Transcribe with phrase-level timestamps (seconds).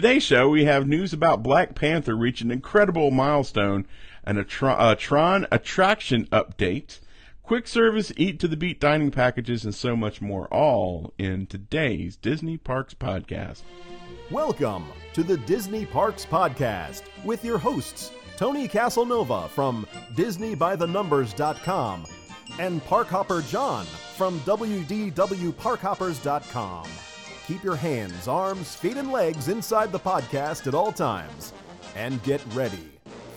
[0.00, 3.84] Today's show, we have news about Black Panther reaching an incredible milestone,
[4.22, 7.00] and a, a uh, Tron attraction update,
[7.42, 12.16] quick service, eat to the beat dining packages, and so much more, all in today's
[12.16, 13.62] Disney Parks podcast.
[14.30, 14.84] Welcome
[15.14, 19.84] to the Disney Parks Podcast with your hosts, Tony Casanova from
[20.14, 22.06] DisneyByTheNumbers.com
[22.60, 23.84] and Parkhopper John
[24.16, 26.88] from WDWParkhoppers.com.
[27.48, 31.54] Keep your hands, arms, feet, and legs inside the podcast at all times.
[31.96, 32.90] And get ready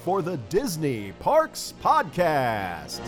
[0.03, 2.99] for the Disney Parks Podcast.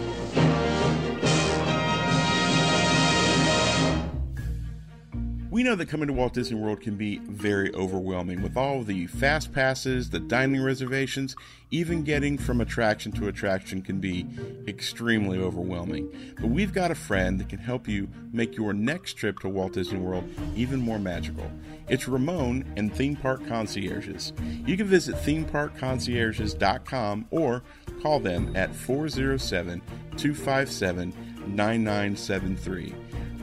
[5.54, 9.06] We know that coming to Walt Disney World can be very overwhelming with all the
[9.06, 11.36] fast passes, the dining reservations,
[11.70, 14.26] even getting from attraction to attraction can be
[14.68, 16.12] extremely overwhelming.
[16.42, 19.74] But we've got a friend that can help you make your next trip to Walt
[19.74, 21.52] Disney World even more magical.
[21.88, 24.34] It's Ramon and Theme Park Concierges.
[24.66, 27.62] You can visit themeparkconcierges.com or
[28.02, 29.84] call them at 407
[30.18, 31.14] 257
[31.46, 32.96] 9973.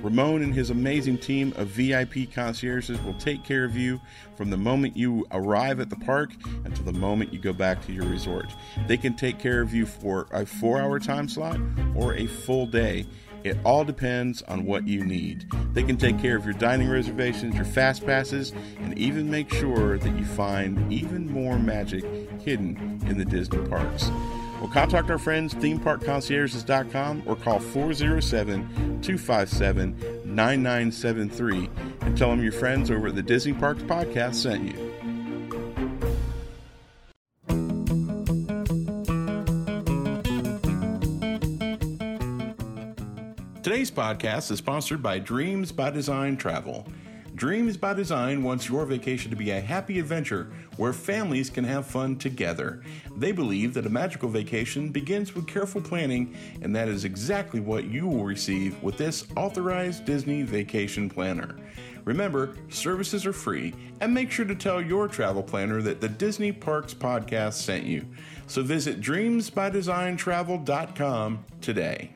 [0.02, 4.00] Ramon and his amazing team of VIP concierges will take care of you
[4.34, 6.30] from the moment you arrive at the park
[6.64, 8.50] until the moment you go back to your resort.
[8.86, 11.60] They can take care of you for a four hour time slot
[11.94, 13.06] or a full day.
[13.44, 15.46] It all depends on what you need.
[15.72, 19.98] They can take care of your dining reservations, your fast passes, and even make sure
[19.98, 22.04] that you find even more magic
[22.40, 24.10] hidden in the Disney parks.
[24.60, 31.70] Well, contact our friends, themeparkconcierges.com, or call 407 257 9973
[32.02, 34.90] and tell them your friends over at the Disney Parks Podcast sent you.
[43.62, 46.86] Today's podcast is sponsored by Dreams by Design Travel.
[47.40, 51.86] Dreams by Design wants your vacation to be a happy adventure where families can have
[51.86, 52.82] fun together.
[53.16, 57.84] They believe that a magical vacation begins with careful planning, and that is exactly what
[57.84, 61.56] you will receive with this authorized Disney vacation planner.
[62.04, 63.72] Remember, services are free,
[64.02, 68.04] and make sure to tell your travel planner that the Disney Parks podcast sent you.
[68.48, 72.10] So visit dreamsbydesigntravel.com today.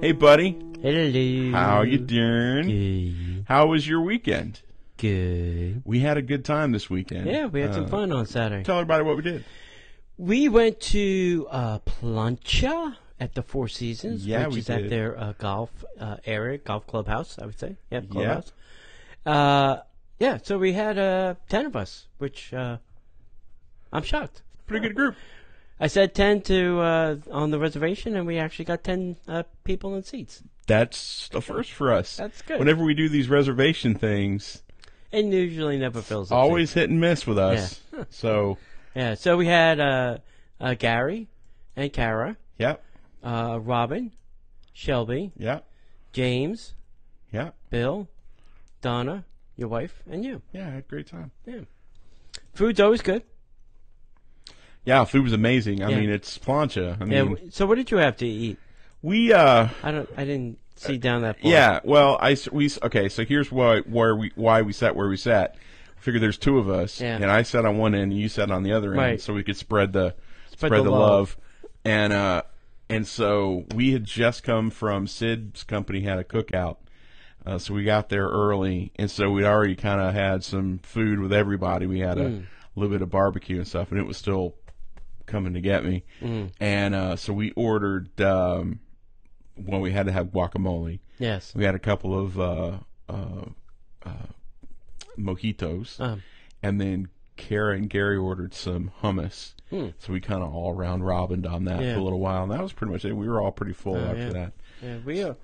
[0.00, 0.69] Hey, buddy.
[0.82, 1.50] Hello.
[1.52, 2.66] How are you doing?
[2.66, 3.44] Good.
[3.48, 4.62] How was your weekend?
[4.96, 5.82] Good.
[5.84, 7.26] We had a good time this weekend.
[7.26, 8.64] Yeah, we had some Uh, fun on Saturday.
[8.64, 9.44] Tell everybody what we did.
[10.16, 14.84] We went to uh, Plancha at the Four Seasons, Yeah, which we is did.
[14.84, 17.76] at their uh, golf uh, area, golf clubhouse, I would say.
[17.90, 18.52] Yeah, clubhouse.
[19.26, 19.78] Uh,
[20.18, 22.78] yeah, so we had uh, 10 of us, which uh,
[23.92, 24.42] I'm shocked.
[24.66, 25.14] Pretty good group.
[25.78, 29.94] I said 10 to uh, on the reservation, and we actually got 10 uh, people
[29.94, 30.42] in seats.
[30.70, 32.16] That's the first for us.
[32.16, 32.60] That's good.
[32.60, 34.62] Whenever we do these reservation things,
[35.10, 36.38] It usually never fills up.
[36.38, 37.80] always hit and miss with us.
[38.08, 38.56] So,
[38.94, 40.18] Yeah, so we had uh,
[40.60, 41.26] uh, Gary
[41.74, 42.36] and Kara.
[42.56, 42.76] yeah,
[43.24, 44.12] uh, Robin,
[44.72, 45.60] Shelby, yeah,
[46.12, 46.74] James,
[47.32, 48.08] yeah, Bill,
[48.80, 49.24] Donna,
[49.56, 50.40] your wife, and you.
[50.52, 50.68] yeah.
[50.68, 51.32] I had a great time.
[51.46, 51.62] Yeah.
[52.54, 53.24] Food's always good.
[54.84, 55.82] Yeah, food was amazing.
[55.82, 55.98] I Yeah.
[55.98, 56.96] mean, it's plancha.
[57.00, 57.24] I Yeah.
[57.24, 58.58] mean, So what did you have to eat?
[59.02, 60.08] We uh, I don't.
[60.16, 61.50] I didn't see down that far.
[61.50, 61.80] yeah.
[61.84, 63.08] Well, I we okay.
[63.08, 65.56] So here's why where we why we sat where we sat.
[65.96, 67.16] I figured there's two of us, Yeah.
[67.16, 69.42] and I sat on one end, and you sat on the other end, so we
[69.42, 70.14] could spread the
[70.50, 71.00] Spread spread, the the, love.
[71.00, 71.36] love.
[71.84, 72.42] And uh,
[72.88, 76.76] and so we had just come from Sid's company had a cookout,
[77.46, 81.20] uh, so we got there early, and so we'd already kind of had some food
[81.20, 81.86] with everybody.
[81.86, 82.46] We had a Mm.
[82.76, 84.54] little bit of barbecue and stuff, and it was still
[85.26, 86.04] coming to get me.
[86.22, 86.50] Mm.
[86.60, 88.18] And uh, so we ordered.
[88.20, 88.80] Um,
[89.66, 91.00] well, we had to have guacamole.
[91.18, 91.54] Yes.
[91.54, 92.78] We had a couple of uh,
[93.08, 93.44] uh,
[94.04, 94.10] uh,
[95.18, 96.22] mojitos, Um,
[96.62, 99.54] and then Kara and Gary ordered some hummus.
[99.70, 99.88] Hmm.
[99.98, 101.94] So we kind of all round robined on that Yeah.
[101.94, 103.12] for a little while, and that was pretty much it.
[103.12, 104.30] We were all pretty full Oh, after yeah.
[104.32, 104.52] that.
[104.82, 104.98] yeah.
[105.04, 105.34] We uh,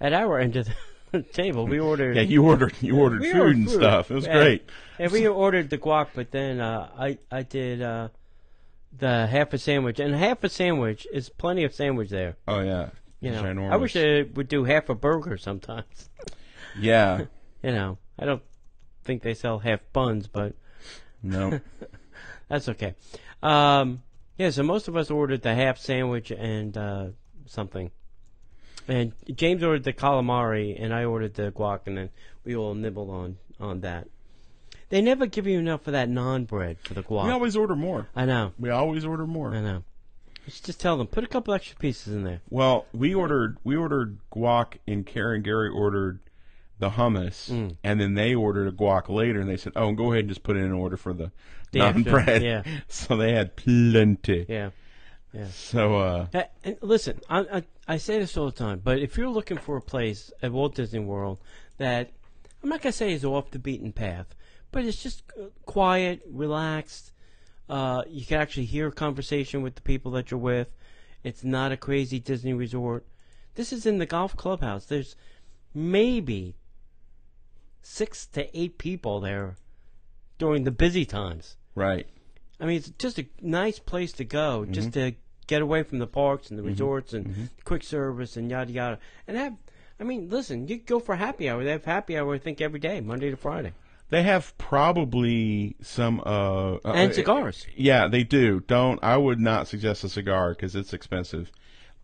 [0.00, 0.68] at our end of
[1.12, 2.16] the table, we ordered.
[2.16, 3.74] Yeah, you ordered you ordered food ordered and food.
[3.80, 4.10] stuff.
[4.10, 4.32] It was Yeah.
[4.42, 4.70] great.
[4.98, 8.08] Yeah, we ordered the guac, but then uh, I I did uh,
[8.98, 12.36] the half a sandwich, and half a sandwich is plenty of sandwich there.
[12.48, 12.88] Oh yeah,
[13.20, 13.72] You know, Ginormous.
[13.72, 16.10] I wish they would do half a burger sometimes.
[16.78, 17.24] Yeah,
[17.62, 18.42] You know, I don't
[19.04, 20.54] think they sell half buns, but
[21.22, 21.60] no,
[22.48, 22.94] that's okay.
[23.42, 24.02] Um,
[24.36, 27.06] yeah, so most of us ordered the half sandwich and uh,
[27.46, 27.90] something.
[28.88, 32.10] And James ordered the calamari, and I ordered the guac, and then
[32.44, 34.06] we all nibbled on, on that.
[34.90, 37.24] They never give you enough for that non bread for the guac.
[37.24, 38.06] we always order more.
[38.14, 39.54] I know, We always order more.
[39.54, 39.82] I know.
[40.46, 42.40] Just, just tell them put a couple extra pieces in there.
[42.50, 46.20] Well, we ordered we ordered guac, and Karen and Gary ordered
[46.78, 47.76] the hummus, Mm.
[47.84, 50.42] and then they ordered a guac later, and they said, "Oh, go ahead and just
[50.42, 51.30] put in an order for the,
[51.74, 52.62] non bread." yeah.
[52.88, 54.46] So they had plenty.
[54.48, 54.70] Yeah.
[55.52, 59.18] So uh, Uh, and listen, I, I I say this all the time, but if
[59.18, 61.38] you're looking for a place at Walt Disney World
[61.76, 62.10] that
[62.62, 64.34] I'm not gonna say is off the beaten path,
[64.72, 67.12] but it's just uh, quiet, relaxed.
[67.68, 70.68] Uh, you can actually hear a conversation with the people that you're with.
[71.24, 73.04] It's not a crazy Disney resort.
[73.54, 74.86] This is in the golf clubhouse.
[74.86, 75.16] There's
[75.74, 76.54] maybe
[77.82, 79.56] six to eight people there
[80.38, 81.56] during the busy times.
[81.74, 82.06] right.
[82.58, 84.72] I mean, it's just a nice place to go, mm-hmm.
[84.72, 85.14] just to
[85.46, 86.70] get away from the parks and the mm-hmm.
[86.70, 87.44] resorts and mm-hmm.
[87.64, 88.98] quick service and yada yada.
[89.26, 89.54] And have,
[90.00, 91.62] I mean, listen, you go for happy hour.
[91.62, 93.72] They have happy hour, I think, every day, Monday to Friday,
[94.08, 97.66] They have probably some uh, uh and cigars.
[97.76, 98.60] Yeah, they do.
[98.60, 99.02] Don't.
[99.02, 101.50] I would not suggest a cigar because it's expensive.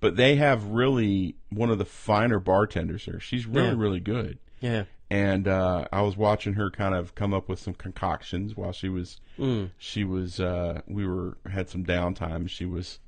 [0.01, 3.21] But they have really one of the finer bartenders there.
[3.21, 3.75] She's really, Yeah.
[3.77, 4.39] really good.
[4.61, 8.73] Yeah, And uh, I was watching her kind of come up with some concoctions while
[8.73, 9.71] she was Mm.
[9.79, 12.49] she was uh, we were had some downtime.
[12.49, 12.99] She was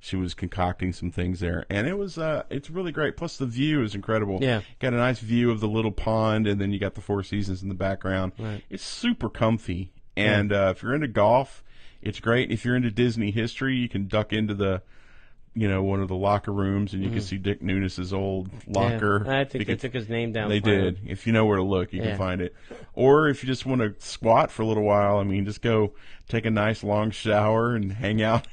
[0.00, 3.16] she was concocting some things there, and it was uh, it's really great.
[3.16, 4.38] Plus the view is incredible.
[4.40, 4.60] Yeah.
[4.78, 7.62] got a nice view of the little pond, and then you got the Four Seasons
[7.62, 8.32] in the background.
[8.38, 8.62] Right.
[8.70, 11.64] It's super comfy, and uh, if you're into golf,
[12.00, 12.50] it's great.
[12.52, 14.82] If you're into Disney history, you can duck into the
[15.54, 19.24] you know one of the locker rooms, and you can see Dick Nunis's old locker.
[19.26, 20.48] Yeah, I think they took his name down.
[20.48, 21.00] they did.
[21.04, 22.10] If you know where to look, you Yeah.
[22.10, 22.54] can find it.
[22.94, 25.94] Or if you just want to squat for a little while, I mean, just go
[26.28, 28.46] take a nice long shower and hang out.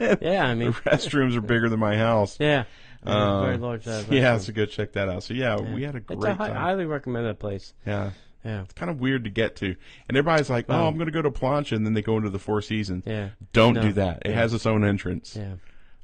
[0.00, 2.36] Yeah, I The mean, restrooms are bigger than my house.
[2.40, 2.64] yeah,
[3.04, 3.86] Uh, very large.
[3.86, 5.22] Uh, yeah, so go check that out.
[5.22, 6.54] So yeah, we had a It's great time.
[6.54, 7.74] highly recommend that place.
[7.86, 8.10] yeah,
[8.44, 9.66] Yeah, it's kind of weird to get to,
[10.08, 12.16] and everybody's like, "Oh, Um, I'm going to go to Plancha," and then they go
[12.16, 13.04] into the Four Seasons.
[13.06, 13.82] yeah, Don't No.
[13.82, 14.22] do that.
[14.24, 14.36] It Yeah.
[14.36, 15.36] has its own entrance.
[15.36, 15.54] yeah.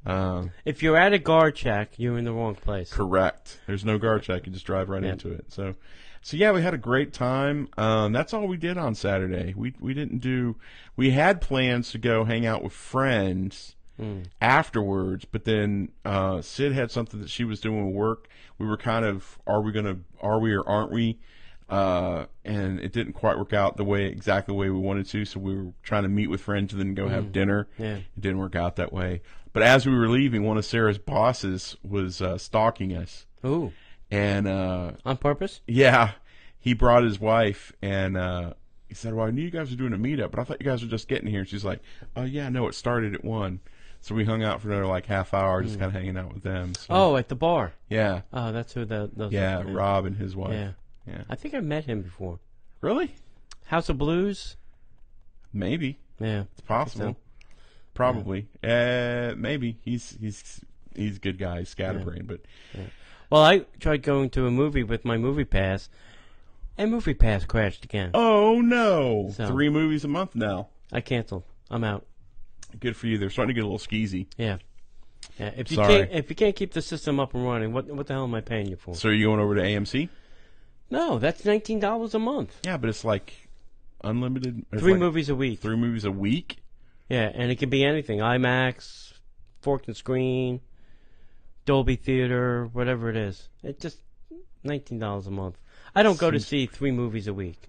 [0.05, 2.93] Um, If you're at a guard check, you're in the wrong place.
[2.93, 3.59] Correct.
[3.67, 4.45] There's no guard check.
[4.45, 5.13] You just drive right Yeah.
[5.13, 5.51] into it.
[5.51, 5.75] So,
[6.21, 7.67] so yeah, we had a great time.
[7.77, 9.53] Um, that's all we did on Saturday.
[9.57, 10.55] We we didn't do.
[10.95, 14.21] We had plans to go hang out with friends Hmm.
[14.41, 18.27] afterwards, but then uh, Sid had something that she was doing with work.
[18.59, 21.19] We were kind of, are we gonna, are we or aren't we?
[21.69, 25.25] Uh, and it didn't quite work out the way exactly the way we wanted to.
[25.25, 27.67] So we were trying to meet with friends and then go have dinner.
[27.77, 27.95] Yeah.
[27.95, 29.21] It didn't work out that way.
[29.51, 33.73] But as we were leaving, one of Sarah's bosses was uh, stalking us, Ooh,
[34.11, 35.61] and uh, on purpose?
[35.67, 36.11] yeah,
[36.59, 38.53] he brought his wife, and uh,
[38.87, 40.65] he said, "Well, I knew you guys were doing a meetup, but I thought you
[40.67, 41.79] guys were just getting here." And she's like,
[42.15, 43.59] "Oh yeah, no, it started at one."
[44.07, 46.41] So we hung out for another like half hour, just kind of hanging out with
[46.41, 46.73] them.
[46.75, 47.73] So, Oh, at the bar.
[47.89, 49.33] yeah, Oh, that's who the those.
[49.33, 49.65] yeah, are.
[49.67, 50.53] Rob and his wife.
[50.53, 50.71] Yeah,
[51.05, 51.23] yeah.
[51.29, 52.39] I think I met him before.
[52.79, 53.15] Really?
[53.65, 54.55] House of Blues.
[55.51, 56.43] Maybe Yeah.
[56.53, 57.17] it's possible.
[57.93, 58.47] Probably.
[58.63, 60.61] Uh, maybe he's he's
[60.95, 62.39] he's a good guy, he's scatterbrained, but
[63.29, 65.89] Well, I tried going to a movie with my movie pass,
[66.77, 68.11] and movie pass crashed again.
[68.13, 70.69] oh no, So- three movies a month now.
[70.93, 71.43] I canceled.
[71.69, 72.05] I'm out.
[72.79, 73.17] Good for you.
[73.17, 74.27] They're starting to get a little skeezy.
[74.37, 74.57] Yeah.
[75.39, 75.51] Yeah.
[75.55, 75.87] If you Sorry.
[75.87, 78.33] can't if you can't keep the system up and running, what what the hell am
[78.35, 78.95] I paying you for?
[78.95, 80.09] So are you going over to AMC?
[80.89, 82.55] No, that's nineteen dollars a month.
[82.63, 83.33] Yeah, but it's like
[84.03, 84.65] unlimited.
[84.71, 85.59] it's Three like movies a week.
[85.59, 86.57] Three movies a week.
[87.09, 89.13] Yeah, and it can be anything: IMAX,
[89.61, 90.61] fork and screen,
[91.65, 93.49] Dolby Theater, whatever it is.
[93.63, 93.99] It just
[94.63, 95.57] nineteen dollars a month.
[95.95, 97.59] I don't go to see three movies a week.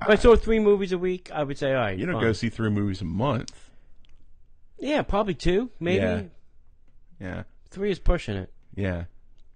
[0.00, 1.98] If I saw three movies a week, I would say, all right.
[1.98, 2.22] You don't fine.
[2.22, 3.67] go see three movies a month.
[4.78, 6.22] Yeah, probably two, maybe Yeah.
[7.20, 8.52] Yeah, three is pushing it.
[8.74, 9.04] yeah.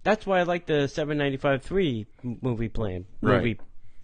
[0.03, 3.37] That's why I like the seven ninety five three movie plan, Right.
[3.37, 3.59] movie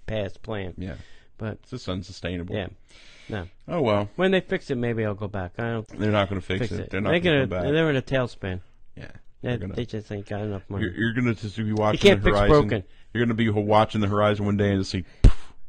[0.05, 0.73] pass plan.
[0.77, 0.95] Yeah,
[1.37, 2.55] But it's just unsustainable.
[2.55, 2.67] yeah,
[3.27, 3.47] no.
[3.67, 5.53] Oh well, When they fix it, maybe I'll go back.
[5.57, 6.79] I don't they're not going to fix, fix it.
[6.85, 6.89] it.
[6.91, 8.61] They're not going to they're in a tailspin.
[8.95, 9.11] yeah,
[9.41, 9.73] They, gonna.
[9.73, 10.85] they just ain't got enough money.
[10.85, 12.67] you're, you're going to just be watching You can't the fix horizon.
[12.67, 12.83] broken.
[13.13, 15.03] You're going to be watching the horizon one day and just see,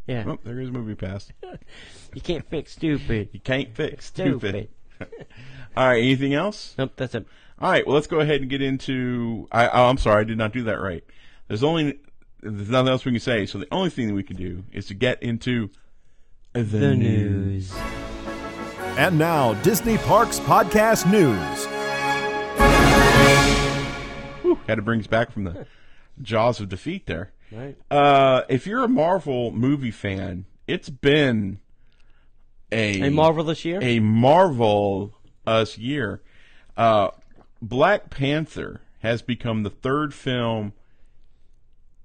[0.06, 1.28] yeah, oh, there goes movie pass.
[2.14, 3.30] you can't fix stupid.
[3.32, 4.38] You can't fix stupid.
[4.50, 4.68] Stupid.
[5.76, 6.74] All right, anything else?
[6.78, 7.26] Nope, that's it.
[7.60, 9.46] All right, well, let's go ahead and get into.
[9.52, 11.04] I, oh, I'm sorry, I did not do that right.
[11.48, 11.98] There's only
[12.42, 13.46] there's nothing else we can say.
[13.46, 15.70] So the only thing that we can do is to get into
[16.52, 17.72] the, The news.
[18.96, 21.66] And now, Disney Parks Podcast News.
[24.42, 25.66] Whew, had to bring us back from the
[26.22, 27.32] jaws of defeat there.
[27.52, 27.76] Right.
[27.90, 31.60] Uh, if you're a Marvel movie fan, it's been
[32.72, 33.78] a A marvelous year.
[33.82, 35.14] a Marvel
[35.46, 36.22] us year.
[36.76, 37.10] Uh,
[37.62, 40.72] Black Panther has become the third film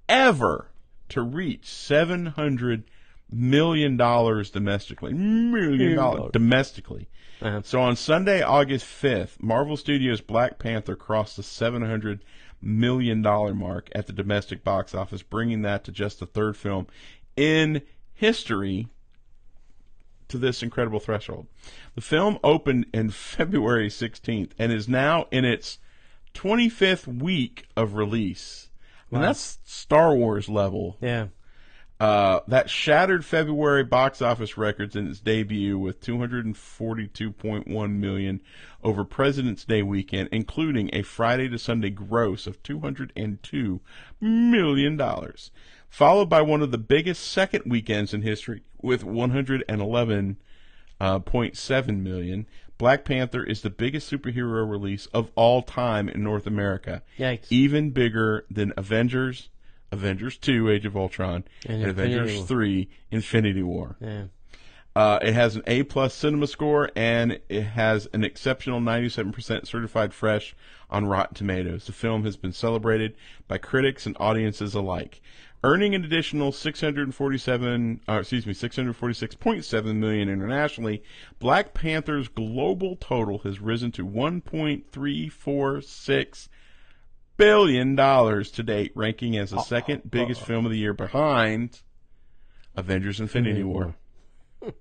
[0.08, 0.70] ever
[1.08, 2.84] to reach seven hundred
[3.30, 5.12] million dollars domestically.
[5.12, 7.08] Million dollars domestically.
[7.42, 7.60] Uh-huh.
[7.64, 12.24] So on Sunday, August fifth, Marvel Studios' Black Panther crossed the seven hundred
[12.62, 16.86] million dollar mark at the domestic box office, bringing that to just the third film
[17.36, 17.82] in
[18.14, 18.88] history
[20.28, 21.46] to this incredible threshold.
[21.94, 25.78] The film opened in February 16th and is now in its
[26.34, 28.68] 25th week of release.
[29.10, 30.96] And that's Star Wars level.
[31.00, 31.28] Yeah.
[31.98, 38.40] Uh, that shattered February box office records in its debut with 242.1 million
[38.84, 43.80] over President's Day weekend, including a Friday to Sunday gross of 202
[44.20, 45.50] million dollars,
[45.96, 50.36] followed by one of the biggest second weekends in history with 111.7
[51.00, 52.44] uh.
[52.76, 57.46] Black Panther is the biggest superhero release of all time in North America, Yikes.
[57.48, 59.48] even bigger than Avengers,
[59.90, 62.46] Avengers 2, Age of Ultron, And and, Avengers War.
[62.46, 63.96] 3, Infinity War.
[63.98, 64.24] Yeah.
[64.94, 70.12] Uh, it has an A plus cinema score and it has an exceptional 97% certified
[70.12, 70.54] fresh
[70.90, 71.86] on Rotten Tomatoes.
[71.86, 73.14] The film has been celebrated
[73.48, 75.22] by critics and audiences alike,
[75.66, 81.02] earning an additional 647, uh, excuse me, 646.7 million internationally.
[81.40, 86.48] Black Panther's global total has risen to 1.346
[87.36, 91.80] billion dollars to date, ranking as the second biggest film of the year behind
[92.76, 93.94] Avengers: Infinity War.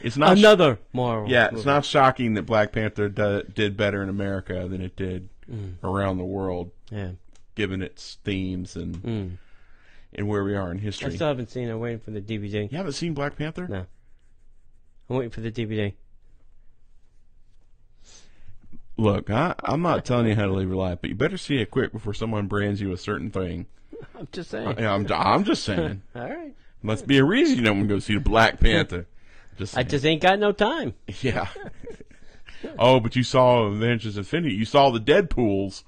[0.00, 1.30] It's not Another Marvel.
[1.30, 5.28] yeah, it's not shocking that Black Panther do, did better in America than it did
[5.50, 5.74] Mm.
[5.84, 7.12] around the world, Yeah.
[7.54, 9.30] given its themes and Mm.
[10.14, 11.06] And where we are in history.
[11.06, 11.16] I history.
[11.16, 11.72] still haven't seen it.
[11.72, 12.70] I'm waiting for the DVD.
[12.70, 13.66] you haven't seen Black Panther?
[13.68, 13.86] No.
[15.08, 15.94] I'm waiting for the DVD.
[18.96, 21.56] Look, I, I'm not telling you how to live your life, but you better see
[21.56, 23.66] it quick before someone brands you a certain thing.
[24.18, 24.76] I'm just saying.
[24.78, 26.02] Yeah, I'm, I'm just saying.
[26.14, 26.54] All right.
[26.82, 29.06] Must be a reason you don't want to go see the Black Panther.
[29.58, 29.88] Just I saying.
[29.88, 30.94] just ain't got no time.
[31.20, 31.46] yeah.
[32.78, 34.54] oh, but you saw Avengers: Infinity.
[34.54, 35.84] You saw the Deadpool's.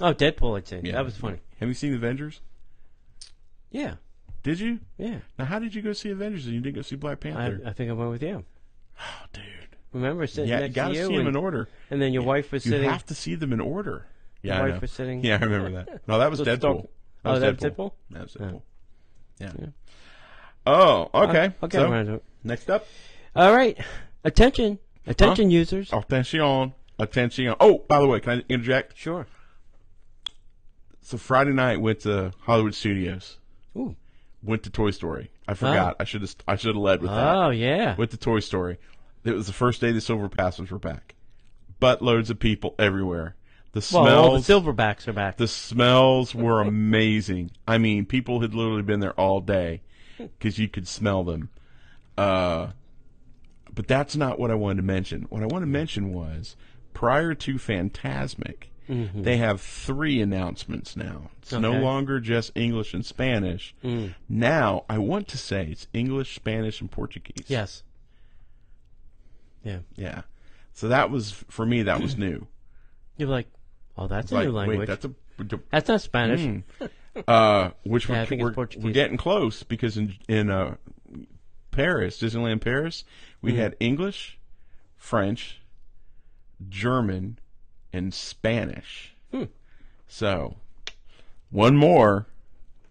[0.00, 0.80] Oh, Deadpool, I'd say.
[0.80, 1.40] That was funny.
[1.60, 2.40] Have you seen Avengers?
[3.74, 3.94] Yeah.
[4.44, 4.78] Did you?
[4.98, 5.18] Yeah.
[5.38, 7.60] Now, how did you go see Avengers and you didn't go see Black Panther?
[7.66, 8.44] I think I went with you.
[9.00, 9.42] oh, dude.
[9.92, 11.68] Remember sitting Yeah, you got to you, see them and, in order.
[11.90, 12.84] and then your wife was You sitting.
[12.86, 14.06] You have to see them in order.
[14.42, 15.24] Yeah, your I wife was sitting.
[15.24, 16.06] Yeah, I remember that.
[16.06, 16.60] No, that was Deadpool.
[16.60, 16.90] talk-
[17.24, 17.92] Oh, that was Deadpool?
[18.10, 18.62] That was Deadpool.
[19.40, 19.52] Yeah.
[19.58, 19.66] Yeah.
[20.66, 21.52] Oh, okay.
[21.62, 22.24] I'll get So, around to it.
[22.44, 22.86] next up.
[23.34, 23.76] All right.
[24.24, 24.78] Attention.
[25.06, 25.92] Attention, users.
[25.92, 26.74] Attention.
[26.98, 27.54] Attention.
[27.60, 28.96] Oh, by the way, can I interject?
[28.96, 29.26] Sure.
[31.02, 33.38] So Friday night went to Hollywood Studios.
[33.76, 33.96] Ooh.
[34.42, 35.30] Went to Toy Story.
[35.48, 35.96] I forgot.
[35.98, 36.34] I should have.
[36.46, 37.34] I should have led with that.
[37.36, 37.96] Oh, yeah.
[37.96, 38.78] Went to Toy Story.
[39.24, 41.14] It was the first day the Silver Passes were back.
[41.80, 43.36] Buttloads of people everywhere.
[43.72, 44.64] The Well, all the smells.
[44.64, 45.36] silverbacks are back.
[45.38, 47.50] The smells were amazing.
[47.66, 49.80] I mean, people had literally been there all day
[50.18, 51.48] because you could smell them.
[52.16, 52.68] Uh,
[53.74, 55.22] but that's not what I wanted to mention.
[55.30, 56.54] What I want to mention was
[56.92, 57.58] prior to
[58.88, 61.30] Fantasmic, they have three announcements now.
[61.42, 63.74] It's no longer just English and Spanish.
[64.28, 67.46] Now, I want to say it's English, Spanish, and Portuguese.
[67.48, 67.82] yes.
[69.62, 69.78] Yeah.
[69.96, 70.22] Yeah.
[70.74, 72.46] So that was, for me, that was new.
[73.16, 73.46] You're like,
[73.96, 74.78] oh, that's a Like, new language.
[74.80, 75.10] wait, that's a.
[75.70, 76.42] that's not Spanish.
[76.42, 76.86] Hmm.
[77.28, 80.74] uh, which Yeah, we're, we're, we're getting close because in in uh,
[81.70, 83.04] Paris, Disneyland Paris,
[83.40, 83.60] we Mm-hmm.
[83.60, 84.38] had English,
[84.96, 85.60] French,
[86.68, 87.38] German,
[87.94, 89.14] and Spanish.
[89.30, 89.44] Hmm.
[90.08, 90.56] So
[91.50, 92.26] one more,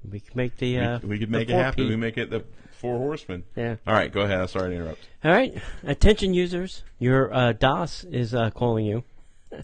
[0.10, 0.74] We can make the.
[0.77, 1.86] we- Uh, we, could the make it happen.
[1.86, 1.89] P.
[1.89, 3.43] We make it the Four Horsemen.
[3.55, 3.75] Yeah.
[3.88, 4.41] All right, go ahead.
[4.41, 5.00] I'm sorry to interrupt.
[5.24, 9.03] All right, attention users, your uh, DOS is uh, calling you.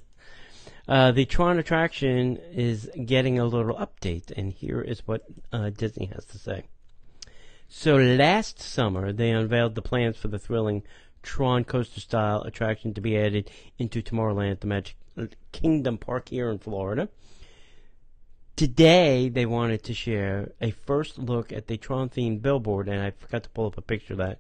[0.88, 6.08] Uh, the Tron attraction is getting a little update, and here is what uh, Disney
[6.08, 6.64] has to say.
[7.68, 10.82] So last summer, they unveiled the plans for the thrilling
[11.22, 14.96] Tron coaster-style attraction to be added into Tomorrowland, at the Magic
[15.52, 17.10] Kingdom Park here in Florida.
[18.56, 23.44] Today, they wanted to share a first look at the Tron-themed billboard, and I forgot
[23.44, 24.40] to pull up a picture of that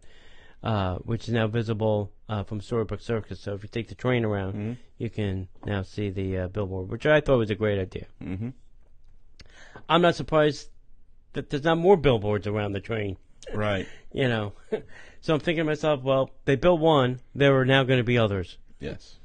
[0.63, 3.39] uh, which is now visible uh, from Storybook Circus.
[3.39, 7.05] So if you take the train around, you can now see the uh, billboard, which
[7.05, 8.07] I thought was a great idea.
[8.21, 8.53] Mhm.
[9.88, 10.69] I'm not surprised
[11.33, 13.17] that there's not more billboards around the train.
[13.53, 13.88] Right.
[14.12, 14.53] You know,
[15.21, 18.17] so I'm thinking to myself, well, they built one, there are now going to be
[18.17, 18.57] others.
[18.79, 19.19] Yes.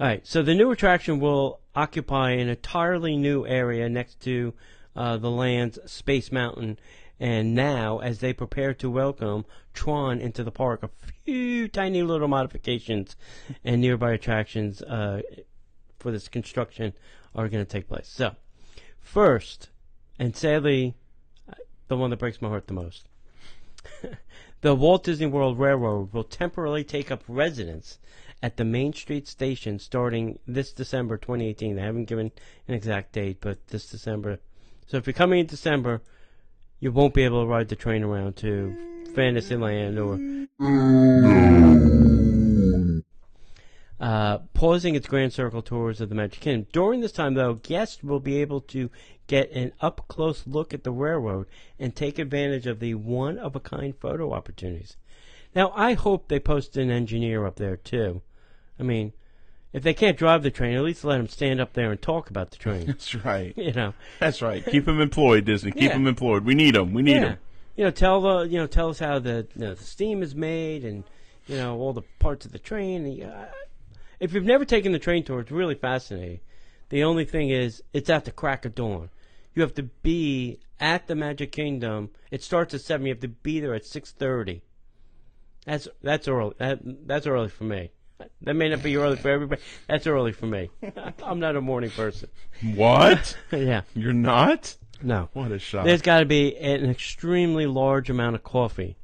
[0.00, 4.52] All right, so the new attraction will occupy an entirely new area next to
[4.96, 6.80] uh, the land's Space Mountain.
[7.20, 10.90] And now, as they prepare to welcome Tron into the park, a
[11.24, 13.14] few tiny little modifications
[13.62, 15.22] and nearby attractions uh,
[16.00, 16.92] for this construction
[17.32, 18.08] are going to take place.
[18.08, 18.34] So,
[19.00, 19.68] first,
[20.18, 20.96] and sadly,
[21.86, 23.08] the one that breaks my heart the most,
[24.60, 28.00] the Walt Disney World Railroad will temporarily take up residence
[28.44, 31.76] at the Main Street station starting this December 2018.
[31.76, 32.30] They haven't given
[32.68, 34.38] an exact date, but this December.
[34.86, 36.02] So if you're coming in December,
[36.78, 38.76] you won't be able to ride the train around to
[39.14, 40.18] Fantasyland or
[43.98, 46.66] uh, pausing its Grand Circle tours of the Magic Kingdom.
[46.70, 48.90] During this time, though, guests will be able to
[49.26, 51.46] get an up close look at the railroad
[51.78, 54.98] and take advantage of the one of a kind photo opportunities.
[55.54, 58.20] Now, I hope they post an engineer up there too.
[58.78, 59.12] I mean,
[59.72, 62.30] if they can't drive the train, at least let them stand up there and talk
[62.30, 62.86] about the train.
[62.86, 63.52] That's right.
[63.56, 64.64] you know, That's right.
[64.70, 65.72] Keep them employed, Disney.
[65.72, 65.92] Keep Yeah.
[65.94, 66.44] them employed.
[66.44, 66.92] We need them.
[66.94, 67.20] We need yeah.
[67.20, 67.38] them.
[67.76, 70.34] You know, tell the you know tell us how the you know, the steam is
[70.34, 71.02] made and
[71.46, 73.04] you know all the parts of the train.
[73.04, 73.46] And, uh,
[74.20, 76.38] if you've never taken the train tour, it's really fascinating.
[76.90, 79.10] The only thing is, it's at the crack of dawn.
[79.54, 82.10] You have to be at the Magic Kingdom.
[82.30, 83.06] It starts at seven.
[83.06, 84.62] You have to be there at six thirty.
[85.66, 86.54] That's that's early.
[86.58, 86.78] That,
[87.08, 87.90] that's early for me.
[88.42, 89.60] That may not be early for everybody.
[89.88, 90.70] That's early for me.
[91.22, 92.28] I'm not a morning person.
[92.74, 93.36] What?
[93.52, 94.76] yeah, You're not?
[95.02, 95.28] no.
[95.32, 95.84] What a shock.
[95.84, 98.96] There's got to be an extremely large amount of coffee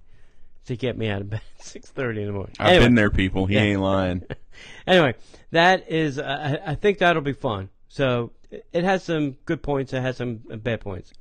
[0.66, 2.54] to get me out of bed at six thirty in the morning.
[2.58, 3.46] I've anyway, been there, people.
[3.46, 3.62] He Yeah.
[3.62, 4.24] ain't lying.
[4.86, 5.14] anyway,
[5.50, 6.18] that is.
[6.18, 7.70] Uh, I think that'll be fun.
[7.88, 8.32] So
[8.72, 9.92] it- has some good points.
[9.92, 11.12] It has some bad points.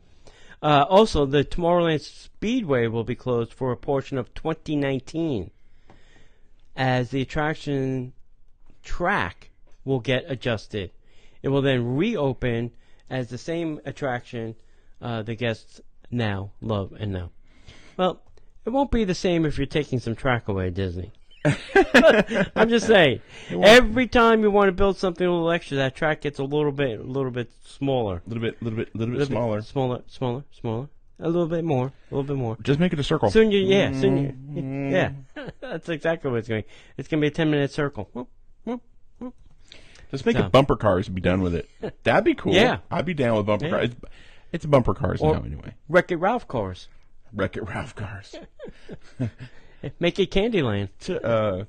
[0.62, 5.52] Uh, also, the Tomorrowland Speedway will be closed for a portion of 2019,
[6.80, 8.14] as the attraction
[8.84, 9.52] track
[9.84, 10.92] will get adjusted.
[11.44, 12.72] It will then reopen
[13.10, 14.56] as the same attraction
[15.02, 17.32] uh, the guests now love and know.
[17.98, 18.22] Well,
[18.66, 21.12] it won't be the same if you're taking some track away, Disney.
[22.56, 23.22] I'm just saying.
[23.50, 26.72] Every time you want to build something a little extra, that track gets a little
[26.72, 29.58] bit, a little bit smaller, A little bit, little bit, little bit little smaller.
[29.58, 32.58] bit smaller, smaller, smaller, a little bit more, a little bit more.
[32.64, 33.30] Just make it a circle.
[33.30, 34.18] Soon you, yeah, soon
[34.56, 35.12] you, yeah.
[35.62, 36.64] That's exactly what it's going.
[36.64, 36.74] to be.
[36.98, 38.10] It's going to be a ten minute circle.
[38.14, 38.30] Whoop,
[38.64, 38.82] whoop.
[40.12, 41.70] Just make So- it bumper cars and be done with it.
[42.04, 42.54] That'd be cool.
[42.54, 42.80] Yeah.
[42.90, 43.72] I'd be down with bumper Yeah.
[43.72, 43.84] cars.
[43.86, 43.96] It's,
[44.52, 45.76] it's bumper cars Or- now, anyway.
[45.88, 46.88] Wreck It Ralph cars.
[47.34, 48.36] Wreck It Ralph cars.
[50.00, 50.90] Make it Candyland.
[51.02, 51.66] to, uh,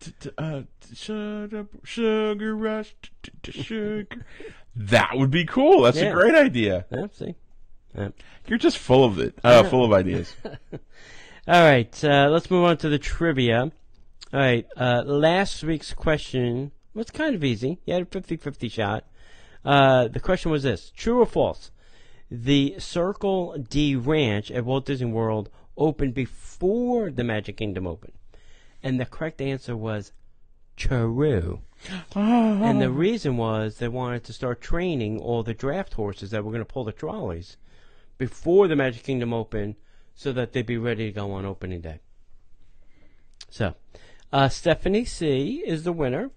[0.00, 2.94] t- t- uh, t- shut up, sugar rush,
[3.44, 4.06] sugar.
[4.76, 5.82] That would be cool.
[5.82, 6.10] That's Yeah.
[6.10, 6.86] a great idea.
[6.90, 7.34] Yeah, see.
[8.46, 9.38] You're just full of it.
[9.42, 10.34] Uh, full of ideas.
[11.48, 13.72] All right, uh, let's move on to the trivia.
[14.32, 17.78] All right, uh, last week's question was kind of easy.
[17.84, 19.04] You had a 50 50 shot.
[19.64, 21.70] Uh, the question was this True or false?
[22.30, 28.12] The Circle D Ranch at Walt Disney World opened before the Magic Kingdom opened.
[28.82, 30.12] And the correct answer was
[30.76, 31.60] true.
[32.14, 36.50] And the reason was they wanted to start training all the draft horses that were
[36.50, 37.56] going to pull the trolleys
[38.20, 39.76] before the Magic Kingdom opened
[40.14, 42.00] so that they'd be ready to go on opening day.
[43.48, 43.74] So,
[44.30, 46.30] uh, Stephanie C is the winner.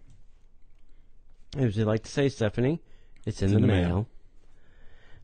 [1.58, 2.82] As you like to say, Stephanie,
[3.26, 3.88] it's in, the, in the mail.
[3.88, 4.08] mail.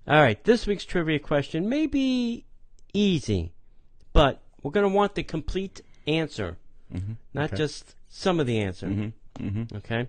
[0.06, 2.44] All right, this week's trivia question may be
[2.94, 3.54] easy,
[4.12, 6.58] but we're going to want the complete answer,
[7.34, 7.56] not okay.
[7.56, 8.88] just some of the answer.
[8.88, 9.78] Mm-hmm.
[9.78, 10.08] Okay?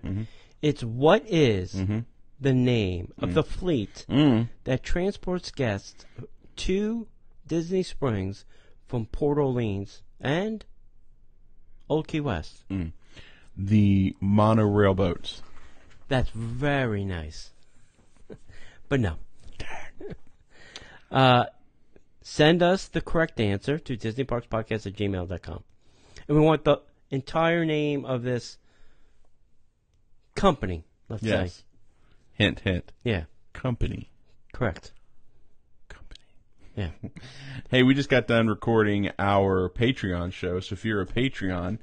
[0.61, 2.05] It's what is Mhm.
[2.41, 4.49] the name of the fleet Mm.
[4.65, 6.05] that transports guests
[6.57, 7.07] to
[7.47, 8.45] Disney Springs
[8.87, 10.65] from Port Orleans and
[11.89, 12.63] Old Key West.
[13.57, 15.41] The monorail boats.
[16.07, 17.51] That's very nice.
[18.89, 19.15] but no.
[21.11, 21.45] uh,
[22.21, 25.63] send us the correct answer to DisneyParksPodcast at gmail.com.
[26.27, 28.57] And we want the entire name of this
[30.35, 31.53] company, let's Yes.
[31.53, 31.63] say.
[32.33, 32.91] Hint, hint.
[33.03, 34.09] Yeah, Company.
[34.53, 34.93] correct.
[36.81, 36.89] Yeah.
[37.69, 40.59] Hey, we just got done recording our Patreon show.
[40.59, 41.77] So if you're a Patreon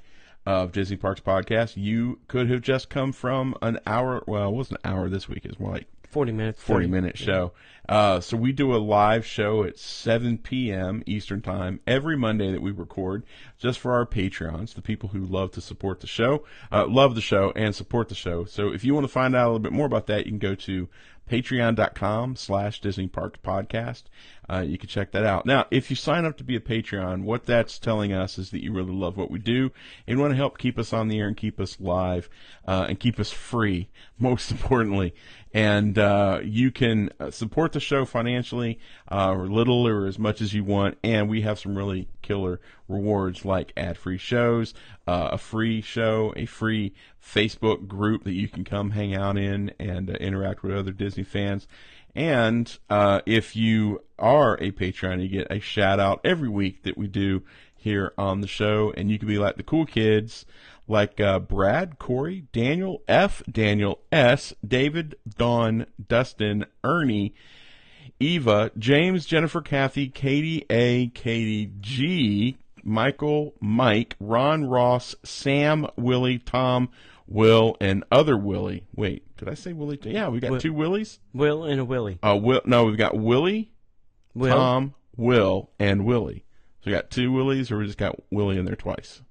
[0.45, 4.23] of Disney Parks Podcast, you could have just come from an hour.
[4.27, 5.47] Well, it wasn't an hour this week.
[5.47, 6.63] It's more like 40 minutes.
[6.63, 7.53] 40 minute show.
[7.89, 11.03] Uh, so we do a live show at 7 p.m.
[11.07, 13.25] Eastern Time every Monday that we record
[13.57, 17.23] just for our Patreons, the people who love to support the show, uh, love the
[17.23, 18.45] show and support the show.
[18.45, 20.39] So if you want to find out a little bit more about that, you can
[20.39, 20.89] go to
[21.29, 24.05] patreon.com slash Disney Parks Podcast.
[24.51, 25.45] Uh, you can check that out.
[25.45, 28.63] Now, if you sign up to be a Patreon, what that's telling us is that
[28.63, 29.71] you really love what we do
[30.07, 32.31] and want to help keep us on the air and keep us live
[32.67, 33.89] uh, and keep us free,
[34.19, 35.15] most importantly.
[35.53, 38.79] And uh, you can uh, support the show financially,
[39.11, 40.99] uh, or little or as much as you want.
[41.03, 44.75] And we have some really killer rewards like ad-free shows,
[45.07, 49.73] uh, a free show, a free Facebook group that you can come hang out in
[49.81, 51.67] and uh, interact with other Disney fans.
[52.15, 56.99] And uh, if you are a Patreon, you get a shout out every week that
[56.99, 57.43] we do
[57.75, 60.45] here on the show, and you can be like the cool kids,
[60.89, 67.35] like uh, Brad, Corey, Daniel, F, Daniel, S, David, Don, Dustin, Ernie,
[68.21, 76.89] Eva, James, Jennifer, Kathy, Katie A, Katie G, Michael, Mike, Ron, Ross, Sam, Willie, Tom,
[77.27, 78.85] Will, and other Willie.
[78.95, 79.99] Wait, did I say Willie?
[80.03, 81.21] Yeah, we got Will- two Willies.
[81.33, 82.19] Will and a Willie.
[82.23, 82.63] Uh, Will.
[82.65, 83.71] No, we've got Willie,
[84.35, 84.55] Will.
[84.55, 86.45] Tom, Will, and Willie.
[86.81, 89.23] So we got two Willies, or we just got Willie in there twice.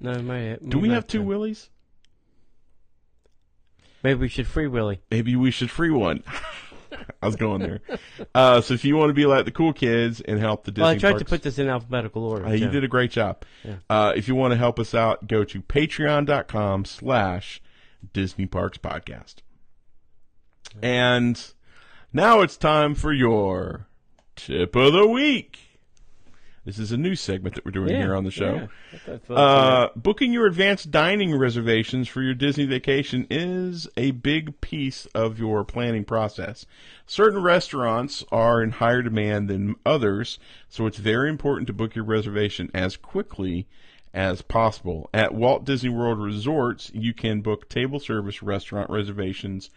[0.00, 1.70] no, my, Do we have two Willies?
[4.02, 5.00] Maybe we should free Willie.
[5.10, 6.24] Maybe we should free one.
[7.22, 7.80] I was going there.
[8.34, 10.82] Uh, so if you want to be like the cool kids and help the Disney
[10.82, 12.46] Well, I tried to put this in alphabetical order.
[12.46, 13.44] Uh, you did a great job.
[13.64, 13.76] Yeah.
[13.88, 17.60] Uh, if you want to help us out, go to patreon.com slash
[18.12, 19.36] Disney Parks Podcast.
[20.82, 21.44] And
[22.12, 23.86] now it's time for your
[24.36, 25.58] tip of the week.
[26.64, 28.68] This is a new segment that we're doing Yeah, here on the show.
[29.08, 29.16] yeah.
[29.34, 35.40] Uh, booking your advanced dining reservations for your Disney vacation is a big piece of
[35.40, 36.64] your planning process.
[37.04, 42.04] Certain restaurants are in higher demand than others, so it's very important to book your
[42.04, 43.66] reservation as quickly
[44.14, 45.10] as possible.
[45.12, 49.68] At Walt Disney World Resorts, you can book table service restaurant reservations.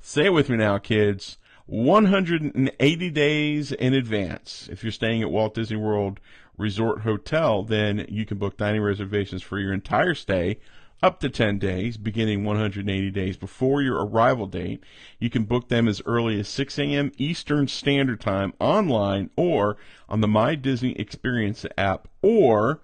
[0.00, 1.38] Say it with me now, kids.
[1.70, 4.68] 180 days in advance.
[4.72, 6.18] If you're staying at Walt Disney World
[6.58, 10.58] Resort Hotel, then you can book dining reservations for your entire stay
[11.00, 14.82] up to 10 days, beginning 180 days before your arrival date.
[15.20, 17.12] You can book them as early as 6 a.m.
[17.18, 19.76] Eastern Standard Time online or
[20.08, 22.80] on the My Disney Experience app or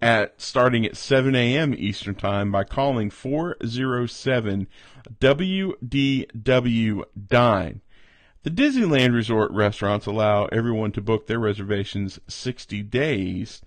[0.00, 1.74] at starting at 7 a.m.
[1.76, 4.68] Eastern Time by calling 407
[5.20, 7.80] WDW Dine.
[8.44, 13.60] The Disneyland Resort restaurants allow everyone to book their reservations 60 days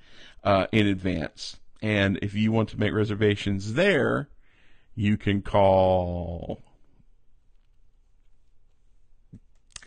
[0.44, 1.58] uh, in advance.
[1.82, 4.30] And if you want to make reservations there,
[4.96, 6.62] you can call.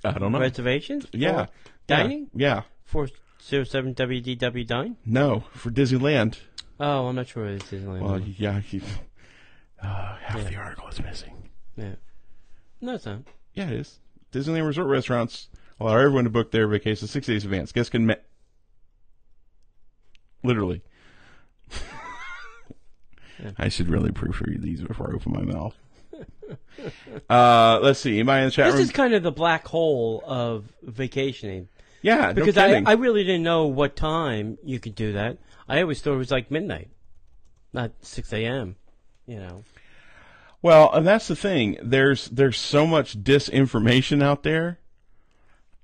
[0.04, 0.40] I don't know.
[0.40, 1.06] reservations.
[1.12, 1.46] yeah.
[1.86, 2.62] Dining Yeah.
[2.84, 3.08] four
[3.42, 4.96] zero seven WDW dine.
[5.06, 6.38] No, for Disneyland.
[6.80, 7.82] Oh, I'm not sure what it is.
[7.82, 8.00] Disneyland.
[8.02, 8.60] Well, yeah.
[8.70, 8.82] You,
[9.82, 11.48] uh, half the article is missing.
[11.76, 11.94] yeah.
[12.80, 13.20] No, it's not.
[13.54, 13.98] Yeah, it is.
[14.34, 17.70] Disneyland Resort restaurants allow everyone to book their vacation six days in advance.
[17.72, 18.14] Guests can ma-
[20.42, 20.82] literally.
[23.58, 25.76] I should really proofread these before I open my mouth.
[27.30, 28.14] uh, let's see.
[28.14, 28.82] Anybody in the chat This room?
[28.82, 31.68] is kind of the black hole of vacationing
[32.02, 32.86] yeah, because no I, kidding.
[32.86, 35.38] I really didn't know what time you could do that.
[35.68, 36.90] I always thought it was like midnight,
[37.72, 38.76] not six a.m.
[39.26, 39.64] You know.
[40.64, 41.76] Well, and that's the thing.
[41.82, 44.78] There's there's so much disinformation out there.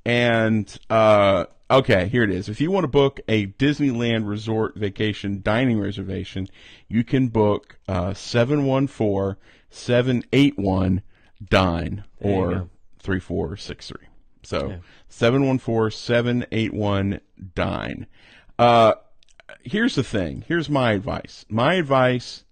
[0.07, 2.49] And uh okay, here it is.
[2.49, 6.49] If you want to book a Disneyland Resort vacation dining reservation,
[6.89, 11.03] you can book uh 714-781
[11.45, 14.07] dine or 3463.
[14.45, 14.79] So Yeah.
[15.11, 17.21] 714-781
[17.55, 18.07] dine.
[18.59, 18.95] Uh
[19.63, 20.43] here's the thing.
[20.49, 21.45] Here's my advice.
[21.51, 22.45] My advice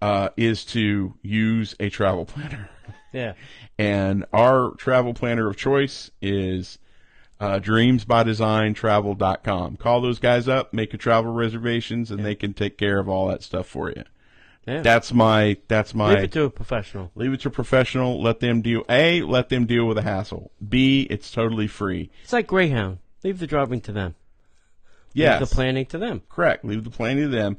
[0.00, 2.70] uh, is to use a travel planner.
[3.10, 3.32] Yeah.
[3.78, 6.78] And our travel planner of choice is
[7.40, 9.76] uh, dreamsbydesign.travel.com.
[9.76, 13.28] Call those guys up, make your travel reservations, and they can take care of all
[13.28, 14.02] that stuff for you.
[14.66, 14.82] Yeah.
[14.82, 17.10] That's my that's my Leave it to a professional.
[17.14, 18.20] leave it to a professional.
[18.20, 18.84] Let them deal.
[18.90, 20.50] A, let them deal with the hassle.
[20.68, 22.10] B, it's totally free.
[22.24, 22.98] It's like Greyhound.
[23.24, 24.16] Leave the driving to them.
[25.14, 26.20] Yes, Leave the planning to them.
[26.28, 26.62] Correct.
[26.66, 27.56] Leave the planning to them.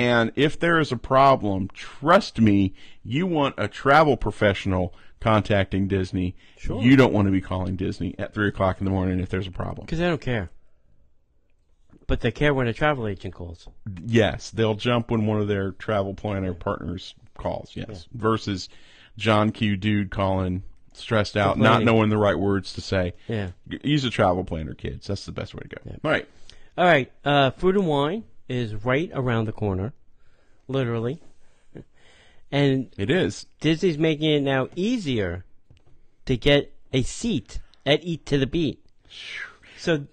[0.00, 6.34] And if there is a problem, trust me, you want a travel professional contacting Disney.
[6.56, 6.82] Sure.
[6.82, 9.46] You don't want to be calling Disney at three o'clock in the morning if there's
[9.46, 9.84] a problem.
[9.84, 10.50] Because they don't care.
[12.06, 13.68] But they care when a travel agent calls.
[14.04, 17.70] Yes, they'll jump when one of their travel planner partners calls.
[17.74, 18.68] Yes, versus
[19.16, 19.76] John Q.
[19.76, 23.14] Dude calling stressed out, not knowing the right words to say.
[23.28, 23.50] Yeah.
[23.82, 25.06] Use a travel planner, kids.
[25.06, 25.98] That's the best way to go.
[26.02, 26.28] All right.
[26.76, 27.12] All right.
[27.24, 29.92] Uh, food and wine is right around the corner,
[30.68, 31.22] literally.
[32.52, 33.46] And It is.
[33.60, 35.44] Disney's making it now easier
[36.26, 38.84] to get a seat at Eat to the Beat.
[39.78, 40.06] So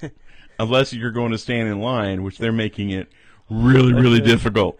[0.58, 3.08] Unless you're going to stand in line, which they're making it
[3.48, 4.76] really, really difficult.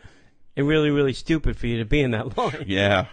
[0.56, 2.64] and really, really stupid for you to be in that line.
[2.66, 3.06] Yeah.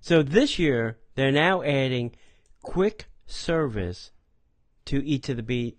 [0.00, 2.16] So this year they're now adding
[2.62, 4.10] quick service
[4.86, 5.78] to Eat to the Beat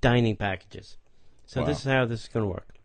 [0.00, 0.96] dining packages.
[1.52, 1.66] So Wow.
[1.66, 2.76] this is how this is going to work.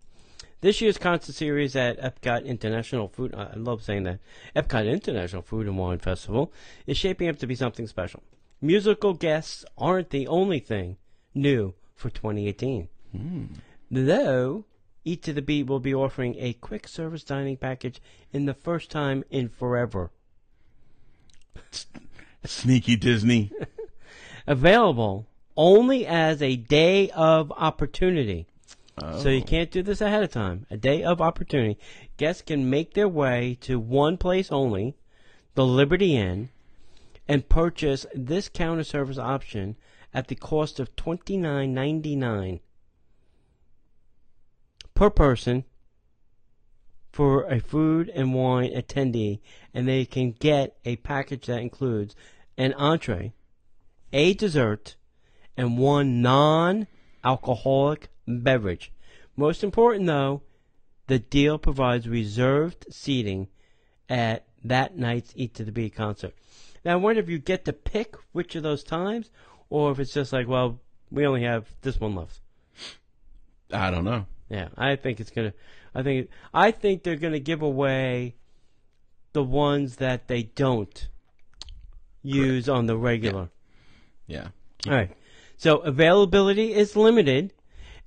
[0.60, 4.20] This year's concert series at Epcot International Food I love saying that
[4.58, 6.52] Epcot International Food and Wine Festival
[6.86, 8.24] is shaping up to be something special.
[8.60, 10.98] Musical guests aren't the only thing
[11.34, 12.90] new for 2018.
[13.14, 13.46] Hmm.
[13.90, 14.66] Though,
[15.06, 18.02] Eat to the Beat will be offering a quick service dining package
[18.34, 20.12] in the first time in forever.
[22.44, 23.50] Sneaky Disney.
[24.46, 25.26] Available
[25.56, 28.46] only as a day of opportunity.
[29.00, 30.66] So you can't do this ahead of time.
[30.72, 31.78] A day of opportunity.
[32.18, 34.96] Guests can make their way to one place only,
[35.54, 36.50] the Liberty Inn,
[37.28, 39.76] and purchase this counter service option
[40.14, 42.60] at the cost of twenty nine ninety nine
[44.96, 45.64] per person
[47.12, 49.40] for a food and wine attendee,
[49.74, 52.16] and they can get a package that includes
[52.58, 53.34] an entree,
[54.12, 54.96] a dessert,
[55.56, 58.92] and one non-alcoholic beverage.
[59.36, 60.42] Most important, though,
[61.08, 63.48] the deal provides reserved seating
[64.10, 66.34] at that night's Eat to the Beat concert.
[66.84, 69.32] Now, I wonder if you get to pick which of those times,
[69.70, 70.80] or if it's just like, well,
[71.12, 72.42] we only have this one left.
[73.72, 74.26] I don't know.
[74.50, 75.54] Yeah, I think it's gonna.
[75.94, 78.36] I think I think they're gonna give away
[79.34, 81.08] the ones that they don't
[82.24, 83.50] use on the regular.
[84.26, 84.48] Yeah.
[84.88, 85.12] All right.
[85.58, 87.54] So availability is limited,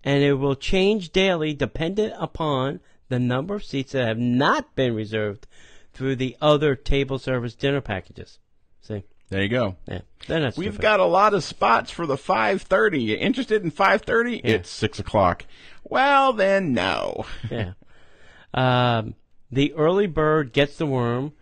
[0.04, 4.94] and it will change daily dependent upon the number of seats that have not been
[4.94, 5.46] reserved
[5.92, 8.38] through the other table service dinner packages.
[8.80, 9.76] See, There you go.
[9.88, 10.80] yeah, We've stupid.
[10.80, 13.02] got a lot of spots for the 5:30.
[13.02, 14.40] You interested in 5:30?
[14.44, 14.50] Yeah.
[14.56, 15.44] It's six o'clock.
[15.84, 17.26] Well, then no.
[17.50, 17.72] yeah.
[18.54, 19.14] Um,
[19.50, 21.32] the early bird gets the worm,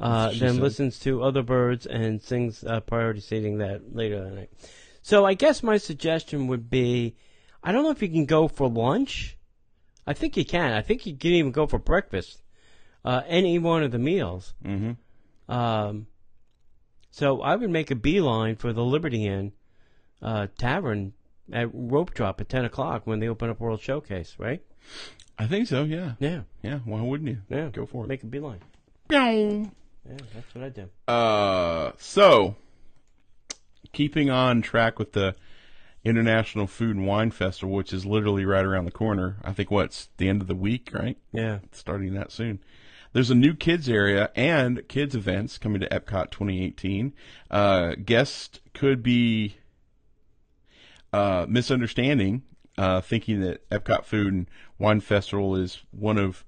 [0.00, 0.62] uh, then said.
[0.62, 4.50] listens to other birds and sings uh, priority seating that later that night.
[5.02, 7.14] So I guess my suggestion would be,
[7.64, 9.38] I don't know if you can go for lunch.
[10.06, 10.72] I think you can.
[10.72, 12.42] I think you can even go for breakfast.
[13.04, 14.52] Uh, any one of the meals.
[14.62, 15.52] Mm-hmm.
[15.52, 16.06] Um,
[17.10, 19.52] so I would make a beeline for the Liberty Inn
[20.20, 21.14] uh, Tavern
[21.52, 24.36] at Rope Drop at ten o'clock when they open up World Showcase.
[24.38, 24.62] Right?
[25.38, 25.84] I think so.
[25.84, 26.12] Yeah.
[26.18, 26.42] Yeah.
[26.62, 26.80] Yeah.
[26.84, 27.38] Why wouldn't you?
[27.48, 27.70] Yeah.
[27.70, 28.08] Go for it.
[28.08, 28.60] Make a beeline.
[29.08, 29.70] Meow.
[30.06, 30.88] Yeah, that's what I do.
[31.08, 32.56] Uh, so
[33.92, 35.34] keeping on track with the
[36.04, 39.36] International Food and Wine Festival, which is literally right around the corner.
[39.42, 41.16] I think what's the end of the week, right?
[41.32, 41.60] Yeah.
[41.72, 42.60] starting that soon.
[43.12, 47.12] There's a new kids area and kids events coming to Epcot 2018.
[47.50, 49.56] Uh, guests could be
[51.12, 52.42] uh, misunderstanding,
[52.76, 56.44] uh, thinking that Epcot Food and Wine Festival is one of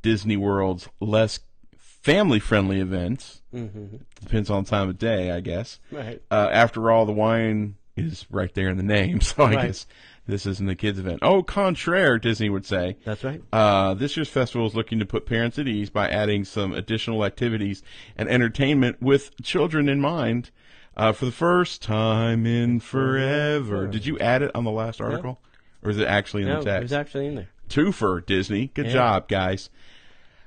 [0.00, 1.40] Disney World's less
[1.76, 3.42] family-friendly events.
[3.52, 3.96] Mm-hmm.
[4.20, 5.80] Depends on the time of day, I guess.
[5.90, 6.22] Right.
[6.30, 9.66] Uh, after all, the wine is right there in the name, so I Right.
[9.68, 9.86] guess
[10.26, 11.20] this isn't a kids event.
[11.22, 12.96] Oh, contraire, Disney would say.
[13.04, 13.40] That's right.
[13.52, 17.24] Uh, this year's festival is looking to put parents at ease by adding some additional
[17.24, 17.82] activities
[18.16, 20.50] and entertainment with children in mind.
[20.98, 23.86] Uh, for the first time in forever.
[23.86, 25.38] Did you add it on the last article?
[25.82, 26.82] Or is it actually in No, the it text?
[26.84, 27.48] was actually in there.
[27.68, 28.68] Twofer, Disney.
[28.72, 28.92] Good Yeah.
[28.92, 29.68] job, guys.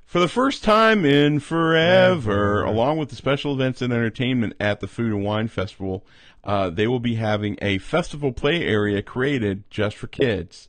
[0.10, 4.88] For the first time in forever, along with the special events and entertainment at the
[4.88, 6.04] Food and Wine Festival,
[6.43, 10.67] uh, they will be having a festival play area created just for kids.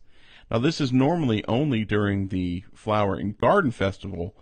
[0.50, 4.34] Now, this is normally only during the Flower and Garden Festival,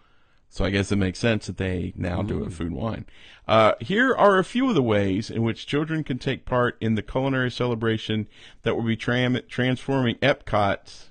[0.48, 3.06] so I guess it makes sense that they now do it at Food and Wine.
[3.46, 6.96] Uh, here are a few of the ways in which children can take part in
[6.96, 8.26] the culinary celebration
[8.62, 11.10] that will be tram- transforming Epcot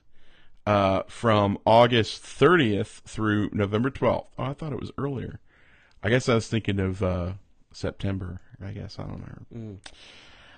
[0.67, 4.25] uh, from August 30th through November 12th.
[4.37, 5.39] Oh, I thought it was earlier.
[6.03, 7.33] I guess I was thinking of uh,
[7.71, 8.41] September.
[8.61, 9.77] I guess I don't know.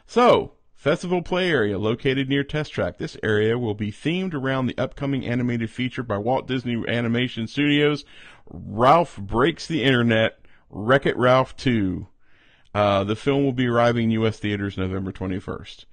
[0.07, 2.97] So, festival play area located near Test Track.
[2.97, 8.03] This area will be themed around the upcoming animated feature by Walt Disney Animation Studios,
[8.49, 10.39] Ralph Breaks the Internet,
[10.71, 12.07] Wreck It Ralph 2.
[12.73, 14.39] Uh, the film will be arriving in U.S.
[14.39, 15.85] theaters November 21st.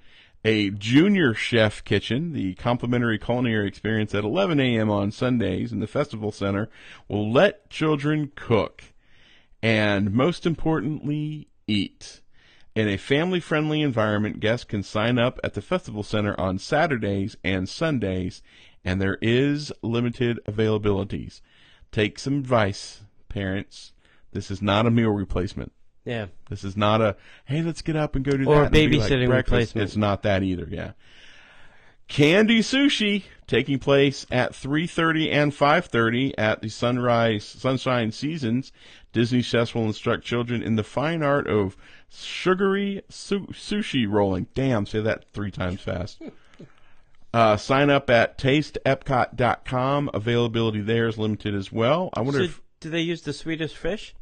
[0.48, 4.88] A junior chef kitchen, the complimentary culinary experience at 11 a.m.
[4.88, 6.68] on Sundays in the Festival Center,
[7.08, 8.84] will let children cook
[9.60, 12.20] and, most importantly, eat.
[12.76, 17.36] In a family friendly environment, guests can sign up at the Festival Center on Saturdays
[17.42, 18.40] and Sundays,
[18.84, 21.40] and there is limited availabilities.
[21.90, 23.94] Take some advice, parents.
[24.30, 25.72] This is not a meal replacement.
[26.06, 26.26] Yeah.
[26.48, 28.72] This is not a hey, let's get up and go do Or that.
[28.72, 29.52] be babysitting breakfast.
[29.52, 29.84] replacement.
[29.88, 30.66] It's not that either.
[30.70, 30.92] Yeah.
[32.08, 38.70] Candy Sushi taking place at 3:30 and 5:30 at the Sunrise Sunshine Seasons.
[39.12, 41.76] Disney chefs will instruct children in the fine art of
[42.08, 44.46] sugary su- sushi rolling.
[44.54, 46.22] Damn, say that three times fast.
[47.34, 50.08] Uh, sign up at tasteepcot.com.
[50.14, 52.08] Availability there is limited as well.
[52.14, 54.14] I wonder So, if do they use the Swedish fish?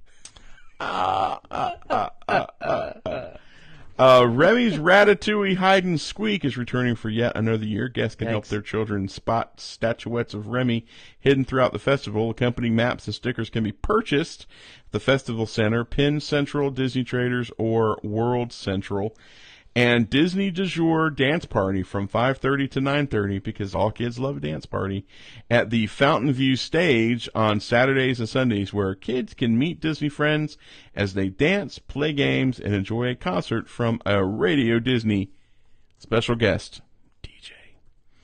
[3.96, 7.88] Uh, Remy's Ratatouille Hide and Squeak is returning for yet another year.
[7.88, 10.84] Guests can help their children spot statuettes of Remy
[11.20, 12.28] hidden throughout the festival.
[12.28, 14.46] Accompanying maps and stickers can be purchased
[14.86, 19.16] at the Festival Center, Pin Central, Disney Traders, or World Central.
[19.76, 24.40] And Disney Du Jour Dance Party from 5.30 to 9.30 because all kids love a
[24.40, 25.04] dance party
[25.50, 30.56] at the Fountain View stage on Saturdays and Sundays where kids can meet Disney friends
[30.94, 35.30] as they dance, play games, and enjoy a concert from a Radio Disney
[35.98, 36.80] special guest,
[37.24, 37.50] DJ.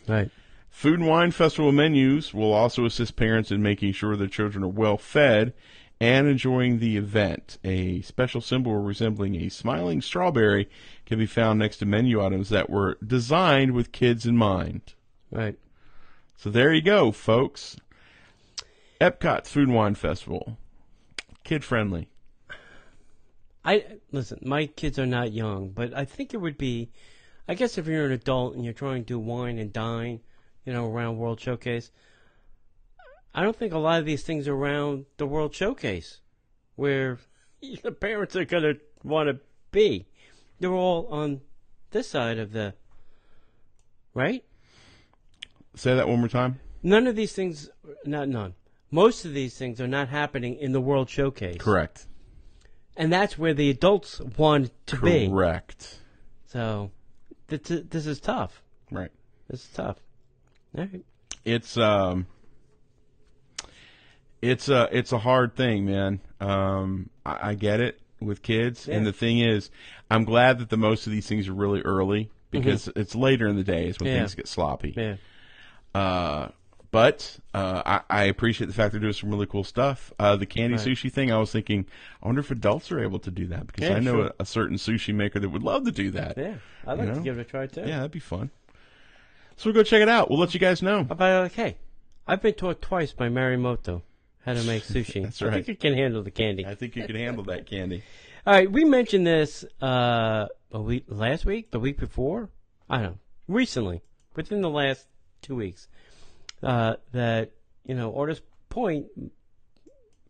[0.07, 0.31] Right.
[0.71, 4.69] Food and Wine Festival menus will also assist parents in making sure their children are
[4.69, 5.53] well fed
[6.01, 7.59] and enjoying the event.
[7.63, 10.69] A special symbol resembling a smiling strawberry
[11.05, 14.95] can be found next to menu items that were designed with kids in mind.
[15.31, 15.59] Right.
[16.37, 17.77] So there you go, folks.
[19.01, 20.57] Epcot's Food and Wine Festival.
[21.45, 22.09] Kid friendly.
[23.65, 24.41] I listen.
[24.43, 26.91] My kids are not young, but I think it would be.
[27.47, 30.21] I guess if you're an adult and you're trying to wine and dine,
[30.65, 31.91] you know, around World Showcase,
[33.35, 36.21] I don't think a lot of these things are around the World Showcase,
[36.77, 37.19] where
[37.83, 39.41] the parents are going to want to
[39.71, 40.07] be.
[40.59, 41.41] They're all on
[41.91, 42.75] this side of the.
[44.13, 44.45] Right.
[45.77, 46.59] Say that one more time.
[46.83, 47.71] None of these things,
[48.05, 48.55] not none.
[48.91, 51.59] Most of these things are not happening in the World Showcase.
[51.59, 52.07] Correct.
[52.97, 55.29] And that's where the adults want to be.
[55.29, 56.01] Correct.
[56.47, 56.91] So,
[57.47, 58.63] this, this is tough.
[58.91, 59.13] Right.
[59.49, 59.99] This is tough.
[60.77, 61.05] All right.
[61.45, 62.27] it's um
[64.43, 69.07] it's a it's a hard thing man um i, I get it with kids and
[69.07, 69.71] the thing is
[70.11, 73.57] i'm glad that the most of these things are really early because it's later in
[73.57, 74.15] the days when Mm-hmm.
[74.17, 74.21] Yeah.
[74.23, 75.17] things get sloppy Yeah.
[75.95, 76.49] uh
[76.93, 80.13] but uh, I, I appreciate the fact they're doing some really cool stuff.
[80.19, 80.85] Uh, the candy Right.
[80.89, 81.87] sushi thing, I was thinking,
[82.21, 84.27] I wonder if adults are able to do that because Yeah, I know sure.
[84.41, 86.37] a, a certain sushi maker that would love to do that.
[86.37, 86.55] Yeah.
[86.89, 87.83] I'd like You to give it a try too.
[87.83, 88.51] Yeah, that'd be fun.
[89.57, 90.31] So we'll go check it out.
[90.31, 91.07] We'll let you guys know.
[91.17, 91.77] Like, hey,
[92.27, 94.03] I've been taught twice by Morimoto
[94.45, 95.23] how to make sushi.
[95.25, 96.67] That's I think you can handle the candy.
[96.67, 98.03] I think you can handle that candy.
[98.47, 102.49] All right, we mentioned this uh, a week last week, the week before.
[102.89, 104.03] I don't know, recently,
[104.35, 105.07] within the last
[105.43, 105.89] two weeks,
[106.63, 107.53] uh, that
[107.85, 109.07] you know, Artist Point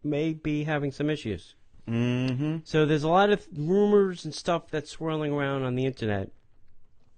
[0.02, 1.54] may be having some issues.
[1.88, 2.58] Mm-hmm.
[2.64, 6.30] So there's a lot of rumors and stuff that's swirling around on the internet.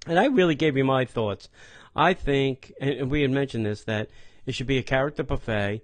[0.06, 1.48] And I really gave you my thoughts.
[1.94, 4.10] I think, and we had mentioned this, that
[4.46, 5.82] it should be a character buffet.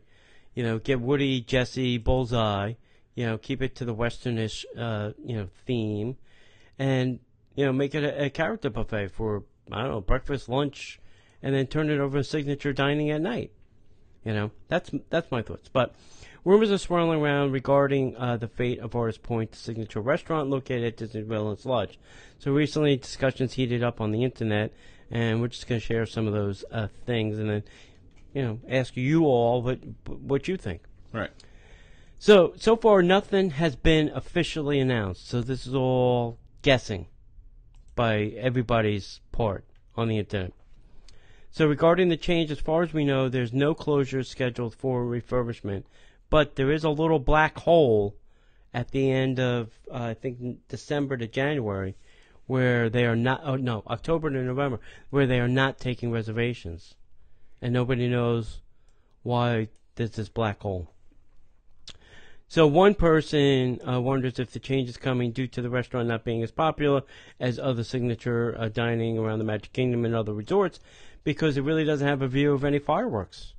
[0.54, 2.74] You know, get Woody, Jesse, Bullseye.
[3.14, 6.16] You know, keep it to the westernish, uh, you know, theme,
[6.78, 7.18] and
[7.56, 11.00] you know, make it a, a character buffet for I don't know breakfast, lunch,
[11.42, 13.50] and then turn it over to signature dining at night.
[14.24, 15.68] You know, that's that's my thoughts.
[15.68, 15.94] But
[16.44, 20.84] rumors are swirling around regarding uh, the fate of Artist Point, the signature restaurant located
[20.84, 21.98] at Disney Village Lodge.
[22.38, 24.72] So recently, discussions heated up on the internet,
[25.10, 27.64] and we're just going to share some of those uh, things, and then
[28.38, 30.82] you know, ask you all what what you think.
[31.12, 31.30] Right.
[32.20, 35.28] So so far, nothing has been officially announced.
[35.28, 37.06] So this is all guessing
[37.96, 39.64] by everybody's part
[39.96, 40.52] on the internet.
[41.50, 45.82] So regarding the change, as far as we know, there's no closure scheduled for refurbishment,
[46.30, 48.14] but there is a little black hole
[48.72, 51.96] at the end of uh, I think December to January,
[52.46, 53.40] where they are not.
[53.42, 54.78] Oh no, October to November,
[55.10, 56.94] where they are not taking reservations,
[57.60, 58.60] and nobody knows
[59.22, 60.88] why there's this black hole.
[62.50, 66.24] So one person uh, wonders if the change is coming due to the restaurant not
[66.24, 67.02] being as popular
[67.38, 70.80] as other signature uh, dining around the Magic Kingdom and other resorts,
[71.24, 73.52] because it really doesn't have a view of any fireworks.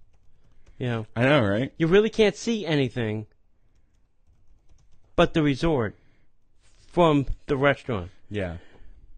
[0.80, 1.72] You know, I know, right?
[1.78, 3.28] you really can't see anything
[5.16, 5.96] but the resort
[6.88, 8.10] from the restaurant.
[8.30, 8.58] Yeah.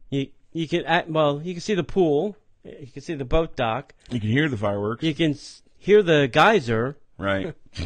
[0.09, 3.55] You you can at, well you can see the pool, you can see the boat
[3.55, 5.03] dock, You can hear the fireworks.
[5.03, 7.53] you can s- hear the geyser, Right.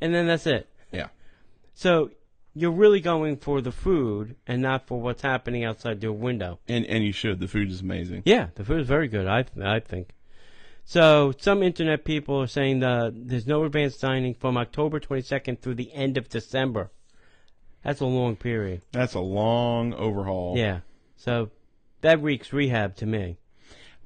[0.00, 0.68] and then that's it.
[0.92, 1.08] yeah.
[1.74, 2.10] So
[2.54, 6.58] you're really going for the food and not for what's happening outside your window.
[6.68, 7.38] And and you should.
[7.40, 8.22] The food is amazing.
[8.24, 9.26] Yeah, the food is very good.
[9.26, 10.10] I I think.
[10.84, 15.74] So some internet people are saying that there's no advanced dining from October 22nd through
[15.74, 16.90] the end of December.
[17.82, 18.82] That's a long period.
[18.92, 20.56] That's a long overhaul.
[20.56, 20.80] Yeah.
[21.16, 21.50] So
[22.02, 23.36] that reeks rehab to me.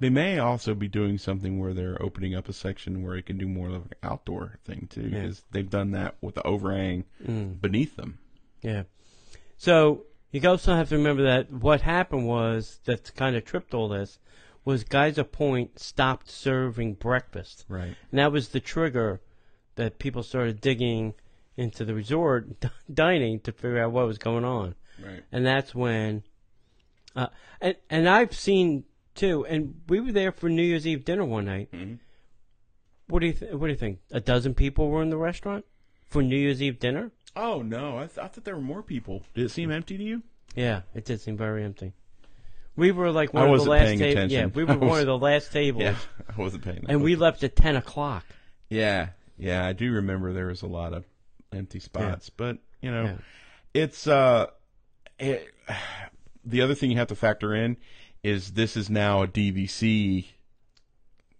[0.01, 3.37] They may also be doing something where they're opening up a section where it can
[3.39, 5.09] do more of an outdoor thing too, Yeah.
[5.23, 7.05] because they've done that with the overhang
[7.61, 8.19] beneath them.
[8.63, 8.85] Yeah.
[9.59, 13.89] So you also have to remember that what happened was that kind of tripped all
[13.89, 14.19] this
[14.65, 17.65] was Geyser Point stopped serving breakfast.
[17.69, 17.95] Right.
[18.11, 19.21] And that was the trigger
[19.77, 21.15] that people started digging
[21.57, 22.49] into the resort
[22.93, 24.75] dining to figure out what was going on.
[25.03, 25.23] Right.
[25.33, 26.23] And that's when
[27.17, 27.27] Uh,
[27.61, 28.85] and and I've seen
[29.15, 31.71] too, and we were there for New Year's Eve dinner one night.
[31.73, 31.95] Mm-hmm.
[33.09, 33.99] What do you th- What do you think?
[34.13, 35.65] A dozen people were in the restaurant
[36.07, 37.11] for New Year's Eve dinner.
[37.37, 39.23] Oh no, I, th- I thought there were more people.
[39.35, 40.23] Did it seem empty to you?
[40.55, 41.93] Yeah, it did seem very empty.
[42.77, 44.31] We were like I one of the last tables.
[44.33, 45.97] Yeah, we were was- one of the last tables, Yeah,
[46.29, 46.85] I wasn't paying.
[46.89, 48.25] And we left at ten o'clock.
[48.69, 51.05] Yeah, yeah, I do remember there was a lot of
[51.53, 53.17] empty spots, but you know, Yeah.
[53.75, 54.47] it's uh,
[55.19, 55.53] it,
[56.45, 57.77] the other thing you have to factor in
[58.23, 60.27] is this is now a DVC,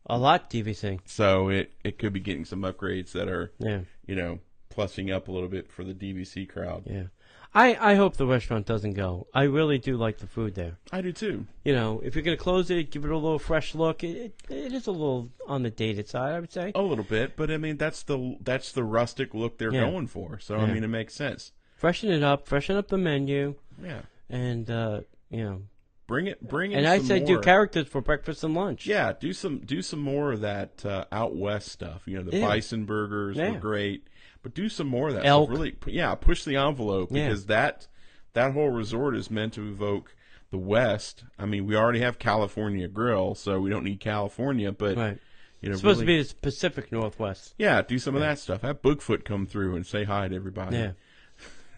[0.07, 1.01] A lot DVC.
[1.05, 4.41] so it it could be getting some upgrades that are Yeah, you know
[4.75, 6.85] plussing up a little bit for the DVC crowd.
[6.87, 7.05] yeah.
[7.53, 9.27] I I hope the restaurant doesn't go.
[9.35, 10.79] I really do like the food there.
[10.93, 11.47] I do too.
[11.65, 14.05] You know, if you're gonna close it, give it a little fresh look.
[14.05, 16.71] It it, it is a little on the dated side, I would say.
[16.77, 19.91] A little bit, but I mean that's the that's the rustic look they're Yeah.
[19.91, 20.39] going for.
[20.39, 21.51] So I mean it makes sense.
[21.77, 25.63] Freshen it up, freshen up the menu, Yeah, and uh, you know.
[26.11, 26.79] Bring it, bring in.
[26.81, 28.87] And I said, say do characters for breakfast and lunch.
[28.87, 32.03] Yeah, do some do some more of that uh, out west stuff.
[32.05, 32.47] You know, the Yeah.
[32.47, 33.53] bison burgers Yeah.
[33.53, 34.07] were great,
[34.43, 35.25] but do some more of that.
[35.25, 35.49] Elk.
[35.49, 35.59] Stuff.
[35.59, 37.29] Really, yeah, push the envelope Yeah.
[37.29, 37.87] because that
[38.35, 40.15] that whole resort is meant to evoke
[40.51, 41.25] the West.
[41.39, 45.19] I mean, we already have California Grill, so we don't need California, but Right.
[45.61, 47.55] you know, It's supposed really- to be the Pacific Northwest.
[47.57, 48.63] yeah, do some of that stuff.
[48.63, 50.77] Have Bigfoot come through and say hi to everybody.
[50.77, 50.93] Yeah.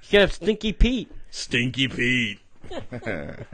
[0.04, 1.10] You could have Stinky Pete.
[1.30, 2.40] Stinky Pete.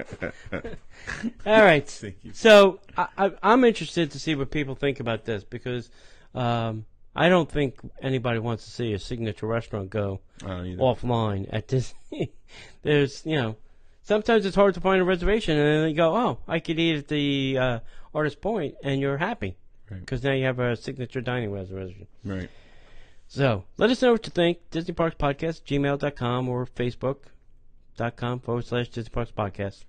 [1.46, 1.88] All right.
[1.88, 2.32] Stinky.
[2.32, 5.90] So I, I, I'm interested to see what people think about this because
[6.34, 12.32] um, I don't think anybody wants to see a signature restaurant go offline at Disney.
[12.82, 13.56] There's, you know,
[14.02, 16.96] sometimes it's hard to find a reservation, and then you go, oh, I could eat
[16.98, 17.78] at the uh,
[18.14, 19.56] Artist Point, and you're happy
[19.90, 20.00] Right.
[20.00, 22.06] because now you have a signature dining reservation.
[22.24, 22.50] right.
[23.26, 24.58] So let us know what you think.
[24.70, 26.66] Disney Parks Podcast, gmail.com or
[27.98, 29.84] facebook.com forward slash Disney Parks Podcast.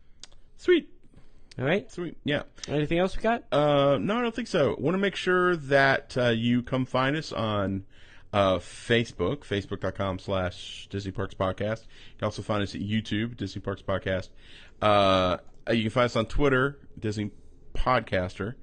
[0.57, 0.89] Sweet.
[1.57, 1.89] All right.
[1.91, 2.18] Sweet.
[2.24, 2.43] Yeah.
[2.68, 3.43] Anything else we got?
[3.51, 4.76] Uh, no, I don't think so.
[4.80, 7.86] Want to make sure that uh, you come find us on
[8.32, 11.82] uh, Facebook, facebook.com slash Disney Parks Podcast.
[11.82, 14.30] You can also find us at YouTube, Disney Parks Podcast.
[14.82, 15.38] Uh,
[15.72, 17.32] you can find us on Twitter, Disney
[17.74, 18.55] Podcaster,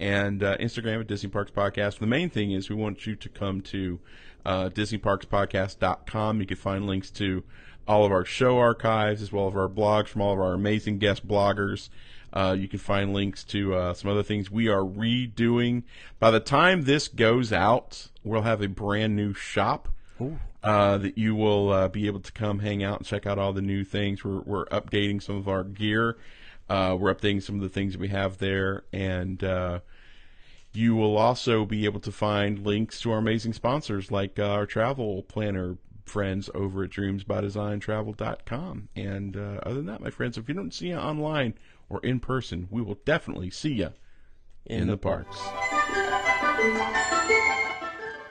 [0.00, 1.98] and uh, Instagram at Disney Parks Podcast.
[1.98, 3.98] The main thing is we want you to come to
[4.44, 6.40] uh, DisneyParksPodcast.com.
[6.40, 7.42] You can find links to
[7.86, 10.98] all of our show archives as well as our blogs from all of our amazing
[10.98, 11.88] guest bloggers.
[12.32, 15.84] Uh, you can find links to uh, some other things we are redoing.
[16.18, 19.88] By the time this goes out, we'll have a brand new shop
[20.62, 23.52] uh, that you will uh, be able to come hang out and check out all
[23.52, 24.24] the new things.
[24.24, 26.16] We're, we're updating some of our gear.
[26.68, 29.80] Uh, we're updating some of the things we have there, and uh,
[30.72, 35.22] you will also be able to find links to our amazing sponsors like our travel
[35.22, 35.78] planner
[36.08, 38.88] friends over at dreamsbydesigntravel.com.
[38.96, 41.54] And uh, other than that, my friends, if you don't see you online
[41.88, 43.90] or in person, we will definitely see you
[44.66, 45.40] in, the parks.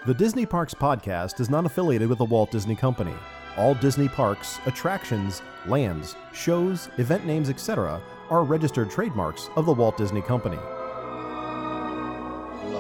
[0.05, 3.13] The Disney Parks Podcast is not affiliated with the Walt Disney Company.
[3.57, 9.97] All Disney parks, attractions, lands, shows, event names, etc., are registered trademarks of the Walt
[9.97, 10.59] Disney Company.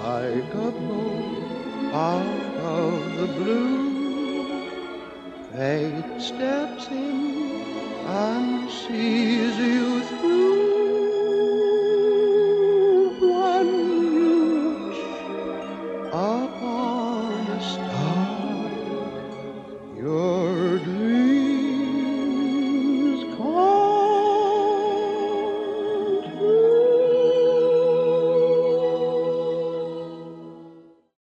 [0.05, 3.94] like a bolt out of the blue.
[5.55, 7.61] Fate steps in
[8.05, 10.94] and sees you through.